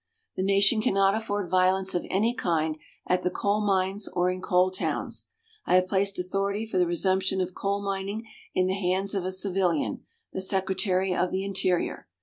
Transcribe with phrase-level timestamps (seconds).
[0.35, 4.71] The nation cannot afford violence of any kind at the coal mines or in coal
[4.71, 5.27] towns.
[5.67, 8.25] I have placed authority for the resumption of coal mining
[8.55, 10.03] in the hands of a civilian,
[10.33, 12.07] the Secretary of the Interior.